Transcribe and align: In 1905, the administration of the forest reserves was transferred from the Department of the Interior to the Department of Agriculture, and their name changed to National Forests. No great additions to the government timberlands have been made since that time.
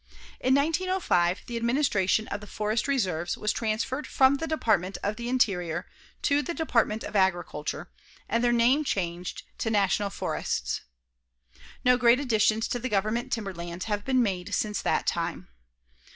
In 0.39 0.55
1905, 0.55 1.43
the 1.45 1.57
administration 1.57 2.27
of 2.29 2.41
the 2.41 2.47
forest 2.47 2.87
reserves 2.87 3.37
was 3.37 3.53
transferred 3.53 4.07
from 4.07 4.37
the 4.37 4.47
Department 4.47 4.97
of 5.03 5.15
the 5.15 5.29
Interior 5.29 5.85
to 6.23 6.41
the 6.41 6.55
Department 6.55 7.03
of 7.03 7.15
Agriculture, 7.15 7.87
and 8.27 8.43
their 8.43 8.51
name 8.51 8.83
changed 8.83 9.43
to 9.59 9.69
National 9.69 10.09
Forests. 10.09 10.81
No 11.85 11.97
great 11.97 12.19
additions 12.19 12.67
to 12.69 12.79
the 12.79 12.89
government 12.89 13.31
timberlands 13.31 13.85
have 13.85 14.03
been 14.03 14.23
made 14.23 14.55
since 14.55 14.81
that 14.81 15.05
time. 15.05 15.49